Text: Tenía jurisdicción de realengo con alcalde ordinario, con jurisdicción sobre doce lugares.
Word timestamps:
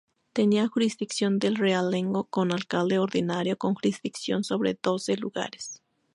Tenía 0.33 0.65
jurisdicción 0.67 1.37
de 1.37 1.51
realengo 1.51 2.23
con 2.23 2.51
alcalde 2.51 2.97
ordinario, 2.97 3.55
con 3.59 3.75
jurisdicción 3.75 4.43
sobre 4.43 4.75
doce 4.81 5.15
lugares. 5.15 5.79